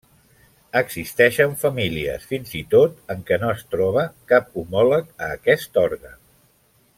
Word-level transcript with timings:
Existeixen 0.79 1.51
famílies, 1.63 2.25
fins 2.31 2.55
i 2.61 2.61
tot, 2.71 2.97
en 3.15 3.21
què 3.29 3.39
no 3.43 3.51
es 3.59 3.63
troba 3.75 4.07
cap 4.33 4.49
homòleg 4.63 5.13
a 5.27 5.29
aquest 5.39 5.79
òrgan. 5.85 6.19